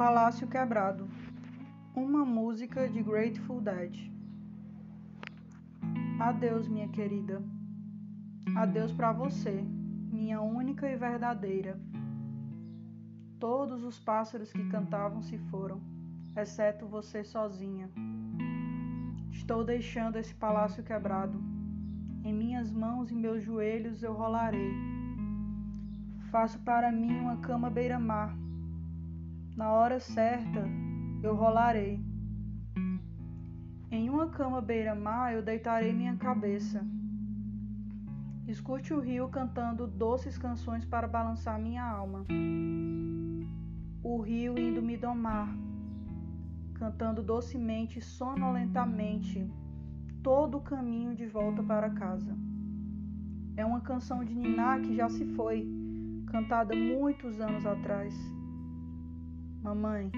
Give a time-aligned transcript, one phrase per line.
[0.00, 1.06] Palácio Quebrado
[1.94, 4.10] Uma música de Grateful Dead
[6.18, 7.42] Adeus, minha querida.
[8.56, 9.62] Adeus para você,
[10.10, 11.78] minha única e verdadeira.
[13.38, 15.82] Todos os pássaros que cantavam se foram,
[16.34, 17.90] exceto você sozinha.
[19.30, 21.38] Estou deixando esse palácio quebrado.
[22.24, 24.72] Em minhas mãos e meus joelhos eu rolarei.
[26.30, 28.34] Faço para mim uma cama beira-mar
[29.60, 30.64] na hora certa
[31.22, 32.02] eu rolarei.
[33.90, 36.82] Em uma cama beira-mar eu deitarei minha cabeça.
[38.48, 42.24] Escute o rio cantando doces canções para balançar minha alma.
[44.02, 45.54] O rio indo me domar,
[46.72, 49.46] cantando docemente, sonolentamente,
[50.22, 52.34] todo o caminho de volta para casa.
[53.58, 55.68] É uma canção de Niná que já se foi,
[56.28, 58.14] cantada muitos anos atrás.
[59.62, 60.10] Mamãe,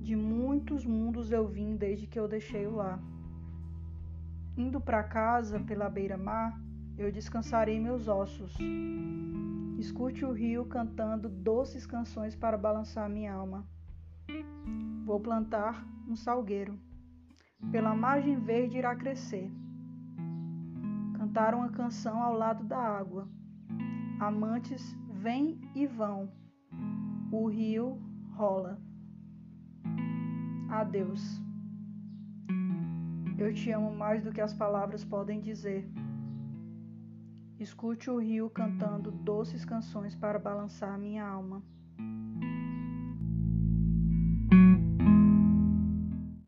[0.00, 2.98] de muitos mundos eu vim desde que eu deixei o lar.
[4.56, 6.58] Indo para casa pela beira-mar,
[6.96, 8.56] eu descansarei meus ossos.
[9.78, 13.68] Escute o rio cantando doces canções para balançar minha alma.
[15.04, 16.78] Vou plantar um salgueiro.
[17.70, 19.52] Pela margem verde irá crescer.
[21.18, 23.28] Cantar uma canção ao lado da água.
[24.18, 26.32] Amantes vêm e vão.
[27.30, 28.00] O rio
[28.36, 28.78] rola.
[30.68, 31.40] Adeus.
[33.38, 35.88] Eu te amo mais do que as palavras podem dizer.
[37.58, 41.62] Escute o rio cantando doces canções para balançar minha alma.